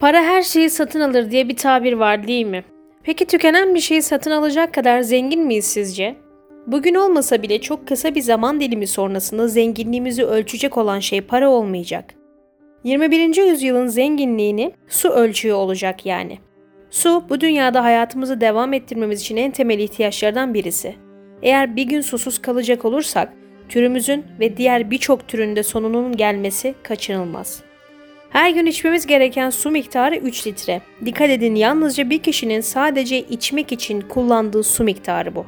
[0.00, 2.64] Para her şeyi satın alır diye bir tabir var değil mi?
[3.02, 6.16] Peki tükenen bir şeyi satın alacak kadar zengin miyiz sizce?
[6.66, 12.14] Bugün olmasa bile çok kısa bir zaman dilimi sonrasında zenginliğimizi ölçecek olan şey para olmayacak.
[12.84, 13.36] 21.
[13.36, 16.38] yüzyılın zenginliğini su ölçüyor olacak yani.
[16.90, 20.94] Su bu dünyada hayatımızı devam ettirmemiz için en temel ihtiyaçlardan birisi.
[21.42, 23.32] Eğer bir gün susuz kalacak olursak
[23.68, 27.67] türümüzün ve diğer birçok türünde sonunun gelmesi kaçınılmaz.
[28.30, 30.82] Her gün içmemiz gereken su miktarı 3 litre.
[31.04, 35.46] Dikkat edin yalnızca bir kişinin sadece içmek için kullandığı su miktarı bu.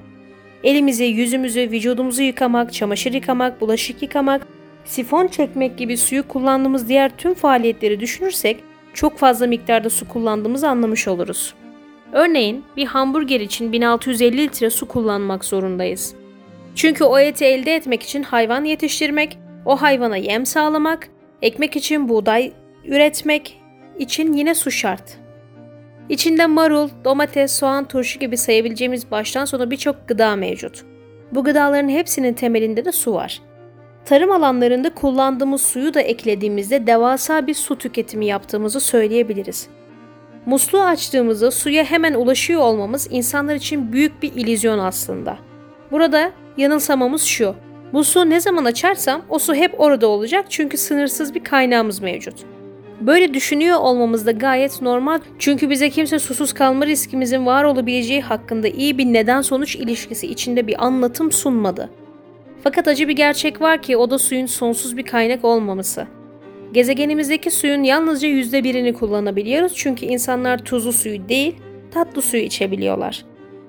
[0.64, 4.46] Elimizi, yüzümüzü, vücudumuzu yıkamak, çamaşır yıkamak, bulaşık yıkamak,
[4.84, 8.56] sifon çekmek gibi suyu kullandığımız diğer tüm faaliyetleri düşünürsek
[8.94, 11.54] çok fazla miktarda su kullandığımızı anlamış oluruz.
[12.12, 16.14] Örneğin bir hamburger için 1650 litre su kullanmak zorundayız.
[16.74, 21.08] Çünkü o eti elde etmek için hayvan yetiştirmek, o hayvana yem sağlamak,
[21.42, 22.52] ekmek için buğday
[22.84, 23.60] üretmek
[23.98, 25.18] için yine su şart.
[26.08, 30.84] İçinde marul, domates, soğan, turşu gibi sayabileceğimiz baştan sona birçok gıda mevcut.
[31.32, 33.42] Bu gıdaların hepsinin temelinde de su var.
[34.04, 39.68] Tarım alanlarında kullandığımız suyu da eklediğimizde devasa bir su tüketimi yaptığımızı söyleyebiliriz.
[40.46, 45.38] Musluğu açtığımızda suya hemen ulaşıyor olmamız insanlar için büyük bir ilizyon aslında.
[45.90, 47.54] Burada yanılsamamız şu.
[48.02, 52.44] Su ne zaman açarsam o su hep orada olacak çünkü sınırsız bir kaynağımız mevcut.
[53.00, 58.68] Böyle düşünüyor olmamız da gayet normal çünkü bize kimse susuz kalma riskimizin var olabileceği hakkında
[58.68, 61.90] iyi bir neden sonuç ilişkisi içinde bir anlatım sunmadı.
[62.62, 66.06] Fakat acı bir gerçek var ki o da suyun sonsuz bir kaynak olmaması.
[66.72, 71.56] Gezegenimizdeki suyun yalnızca yüzde birini kullanabiliyoruz çünkü insanlar tuzlu suyu değil,
[71.90, 73.24] tatlı suyu içebiliyorlar.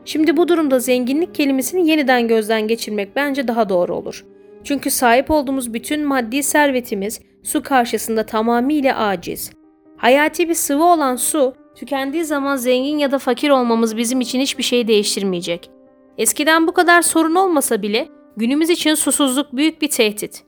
[0.06, 4.26] Şimdi bu durumda zenginlik kelimesini yeniden gözden geçirmek bence daha doğru olur.
[4.64, 9.52] Çünkü sahip olduğumuz bütün maddi servetimiz su karşısında tamamıyla aciz.
[9.98, 14.64] Hayati bir sıvı olan su, tükendiği zaman zengin ya da fakir olmamız bizim için hiçbir
[14.64, 15.70] şey değiştirmeyecek.
[16.18, 18.08] Eskiden bu kadar sorun olmasa bile
[18.38, 20.44] günümüz için susuzluk büyük bir tehdit.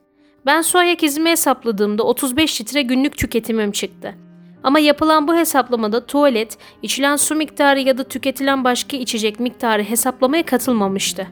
[0.45, 4.16] Ben su ayak izimi hesapladığımda 35 litre günlük tüketimim çıktı.
[4.63, 10.46] Ama yapılan bu hesaplamada tuvalet, içilen su miktarı ya da tüketilen başka içecek miktarı hesaplamaya
[10.46, 11.28] katılmamıştı.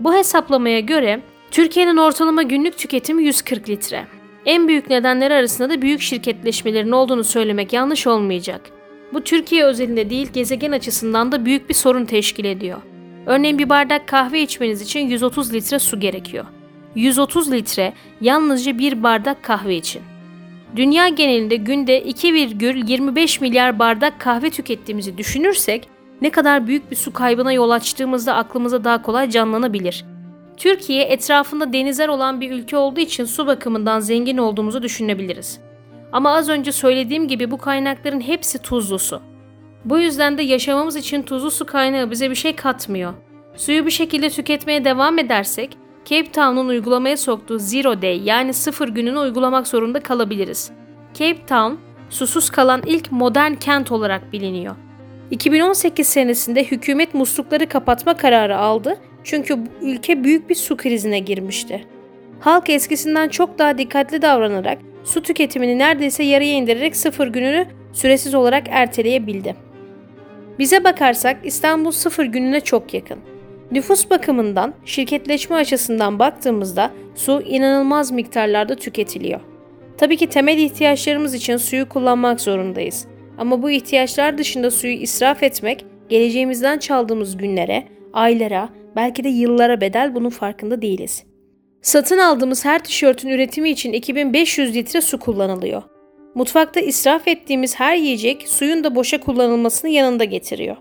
[0.00, 1.20] Bu hesaplamaya göre
[1.50, 4.06] Türkiye'nin ortalama günlük tüketimi 140 litre.
[4.46, 8.60] En büyük nedenleri arasında da büyük şirketleşmelerin olduğunu söylemek yanlış olmayacak.
[9.12, 12.78] Bu Türkiye özelinde değil gezegen açısından da büyük bir sorun teşkil ediyor.
[13.26, 16.44] Örneğin bir bardak kahve içmeniz için 130 litre su gerekiyor.
[16.94, 20.02] 130 litre yalnızca bir bardak kahve için.
[20.76, 25.88] Dünya genelinde günde 2,25 milyar bardak kahve tükettiğimizi düşünürsek
[26.20, 30.04] ne kadar büyük bir su kaybına yol açtığımızda aklımıza daha kolay canlanabilir.
[30.62, 35.60] Türkiye etrafında denizler olan bir ülke olduğu için su bakımından zengin olduğumuzu düşünebiliriz.
[36.12, 39.20] Ama az önce söylediğim gibi bu kaynakların hepsi tuzlu su.
[39.84, 43.14] Bu yüzden de yaşamamız için tuzlu su kaynağı bize bir şey katmıyor.
[43.56, 49.18] Suyu bir şekilde tüketmeye devam edersek Cape Town'un uygulamaya soktuğu Zero Day yani sıfır gününü
[49.18, 50.70] uygulamak zorunda kalabiliriz.
[51.14, 51.72] Cape Town,
[52.10, 54.76] susuz kalan ilk modern kent olarak biliniyor.
[55.30, 61.84] 2018 senesinde hükümet muslukları kapatma kararı aldı çünkü ülke büyük bir su krizine girmişti.
[62.40, 68.66] Halk eskisinden çok daha dikkatli davranarak su tüketimini neredeyse yarıya indirerek sıfır gününü süresiz olarak
[68.70, 69.54] erteleyebildi.
[70.58, 73.18] Bize bakarsak İstanbul sıfır gününe çok yakın.
[73.70, 79.40] Nüfus bakımından, şirketleşme açısından baktığımızda su inanılmaz miktarlarda tüketiliyor.
[79.98, 83.06] Tabii ki temel ihtiyaçlarımız için suyu kullanmak zorundayız.
[83.38, 90.14] Ama bu ihtiyaçlar dışında suyu israf etmek, geleceğimizden çaldığımız günlere, aylara, belki de yıllara bedel
[90.14, 91.24] bunun farkında değiliz.
[91.82, 95.82] Satın aldığımız her tişörtün üretimi için 2500 litre su kullanılıyor.
[96.34, 100.76] Mutfakta israf ettiğimiz her yiyecek suyun da boşa kullanılmasını yanında getiriyor.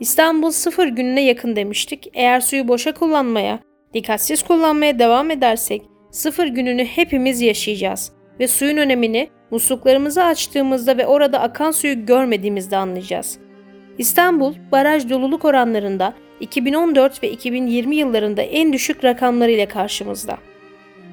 [0.00, 2.08] İstanbul sıfır gününe yakın demiştik.
[2.14, 3.58] Eğer suyu boşa kullanmaya,
[3.94, 11.40] dikkatsiz kullanmaya devam edersek sıfır gününü hepimiz yaşayacağız ve suyun önemini musluklarımızı açtığımızda ve orada
[11.40, 13.38] akan suyu görmediğimizde anlayacağız.
[13.98, 20.36] İstanbul, baraj doluluk oranlarında 2014 ve 2020 yıllarında en düşük rakamlarıyla karşımızda.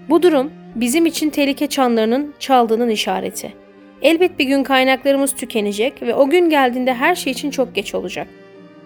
[0.09, 3.53] Bu durum bizim için tehlike çanlarının çaldığının işareti.
[4.01, 8.27] Elbet bir gün kaynaklarımız tükenecek ve o gün geldiğinde her şey için çok geç olacak.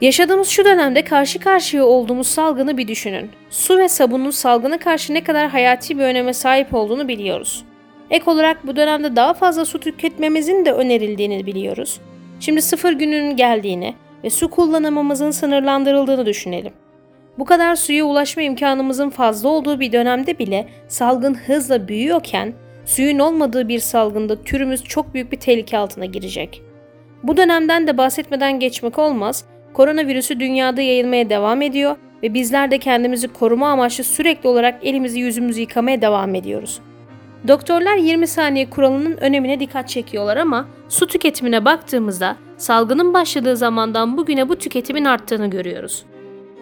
[0.01, 3.29] Yaşadığımız şu dönemde karşı karşıya olduğumuz salgını bir düşünün.
[3.49, 7.65] Su ve sabunun salgına karşı ne kadar hayati bir öneme sahip olduğunu biliyoruz.
[8.09, 11.99] Ek olarak bu dönemde daha fazla su tüketmemizin de önerildiğini biliyoruz.
[12.39, 13.93] Şimdi sıfır gününün geldiğini
[14.25, 16.73] ve su kullanımımızın sınırlandırıldığını düşünelim.
[17.39, 22.53] Bu kadar suya ulaşma imkanımızın fazla olduğu bir dönemde bile salgın hızla büyüyorken
[22.85, 26.61] suyun olmadığı bir salgında türümüz çok büyük bir tehlike altına girecek.
[27.23, 29.45] Bu dönemden de bahsetmeden geçmek olmaz.
[29.73, 35.61] Koronavirüsü dünyada yayılmaya devam ediyor ve bizler de kendimizi koruma amaçlı sürekli olarak elimizi yüzümüzü
[35.61, 36.81] yıkamaya devam ediyoruz.
[37.47, 44.49] Doktorlar 20 saniye kuralının önemine dikkat çekiyorlar ama su tüketimine baktığımızda salgının başladığı zamandan bugüne
[44.49, 46.05] bu tüketimin arttığını görüyoruz.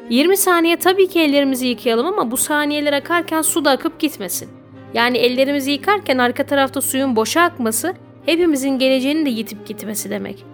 [0.09, 4.50] 20 saniye tabii ki ellerimizi yıkayalım ama bu saniyeler akarken su da akıp gitmesin.
[4.94, 7.94] Yani ellerimizi yıkarken arka tarafta suyun boşa akması
[8.25, 10.45] hepimizin geleceğinin de yitip gitmesi demek.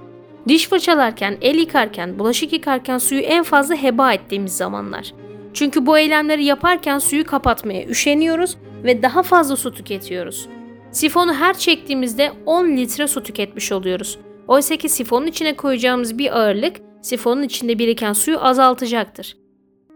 [0.47, 5.13] Diş fırçalarken, el yıkarken, bulaşık yıkarken suyu en fazla heba ettiğimiz zamanlar.
[5.53, 10.49] Çünkü bu eylemleri yaparken suyu kapatmaya üşeniyoruz ve daha fazla su tüketiyoruz.
[10.91, 14.19] Sifonu her çektiğimizde 10 litre su tüketmiş oluyoruz.
[14.47, 19.37] Oysa ki sifonun içine koyacağımız bir ağırlık sifonun içinde biriken suyu azaltacaktır.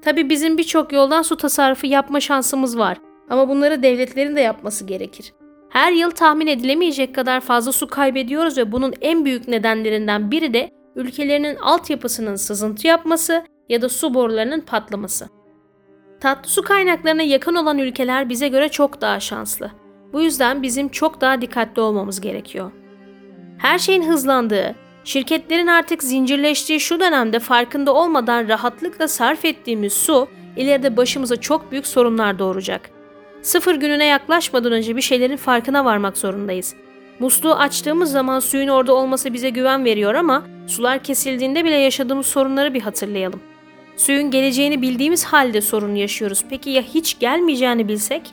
[0.02, 2.98] Tabi bizim birçok yoldan su tasarrufu yapma şansımız var
[3.30, 5.34] ama bunları devletlerin de yapması gerekir.
[5.70, 10.72] Her yıl tahmin edilemeyecek kadar fazla su kaybediyoruz ve bunun en büyük nedenlerinden biri de
[10.96, 15.30] ülkelerinin altyapısının sızıntı yapması ya da su borularının patlaması.
[16.24, 19.72] Tatlı su kaynaklarına yakın olan ülkeler bize göre çok daha şanslı.
[20.14, 22.72] Bu yüzden bizim çok daha dikkatli olmamız gerekiyor.
[23.58, 30.28] Her şeyin hızlandığı, şirketlerin artık zincirleştiği şu dönemde farkında olmadan rahatlıkla sarf ettiğimiz su
[30.58, 32.90] ileride başımıza çok büyük sorunlar doğuracak.
[33.42, 36.76] Sıfır gününe yaklaşmadan önce bir şeylerin farkına varmak zorundayız.
[37.20, 42.74] Musluğu açtığımız zaman suyun orada olması bize güven veriyor ama sular kesildiğinde bile yaşadığımız sorunları
[42.74, 43.53] bir hatırlayalım.
[43.98, 46.44] Suyun geleceğini bildiğimiz halde sorun yaşıyoruz.
[46.50, 48.32] Peki ya hiç gelmeyeceğini bilsek?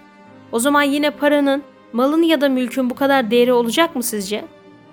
[0.52, 1.62] O zaman yine paranın,
[1.92, 4.44] malın ya da mülkün bu kadar değeri olacak mı sizce?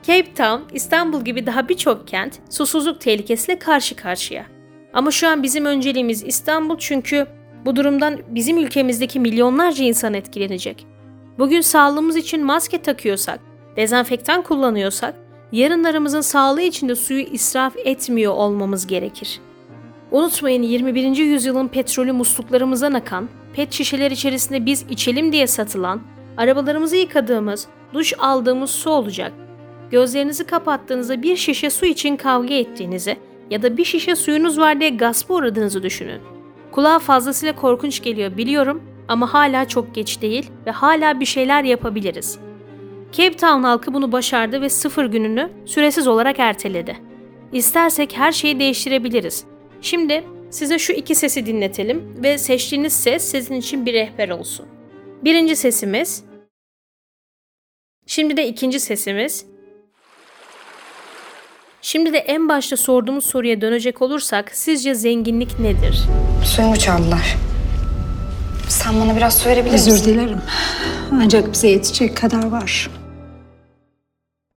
[0.03, 4.45] Cape Town, İstanbul gibi daha birçok kent susuzluk tehlikesiyle karşı karşıya.
[4.93, 7.27] Ama şu an bizim önceliğimiz İstanbul çünkü
[7.65, 10.85] bu durumdan bizim ülkemizdeki milyonlarca insan etkilenecek.
[11.39, 13.39] Bugün sağlığımız için maske takıyorsak,
[13.75, 15.15] dezenfektan kullanıyorsak,
[15.51, 19.39] yarınlarımızın sağlığı için de suyu israf etmiyor olmamız gerekir.
[20.11, 21.17] Unutmayın 21.
[21.17, 26.01] yüzyılın petrolü musluklarımızdan akan, pet şişeler içerisinde biz içelim diye satılan,
[26.37, 29.33] arabalarımızı yıkadığımız, duş aldığımız su olacak.
[29.91, 33.17] Gözlerinizi kapattığınızda bir şişe su için kavga ettiğinizi
[33.49, 36.21] ya da bir şişe suyunuz var diye gaspa uğradığınızı düşünün.
[36.71, 42.39] Kulağa fazlasıyla korkunç geliyor biliyorum ama hala çok geç değil ve hala bir şeyler yapabiliriz.
[43.11, 46.97] Cape Town halkı bunu başardı ve sıfır gününü süresiz olarak erteledi.
[47.51, 49.45] İstersek her şeyi değiştirebiliriz.
[49.81, 54.65] Şimdi size şu iki sesi dinletelim ve seçtiğiniz ses sizin için bir rehber olsun.
[55.23, 56.23] Birinci sesimiz.
[58.05, 59.45] Şimdi de ikinci sesimiz.
[61.81, 66.03] Şimdi de en başta sorduğumuz soruya dönecek olursak sizce zenginlik nedir?
[66.45, 67.35] Suyumu çaldılar.
[68.69, 69.91] Sen bana biraz su verebilir misin?
[69.91, 70.41] Özür dilerim.
[71.11, 72.89] Ancak bize yetecek kadar var.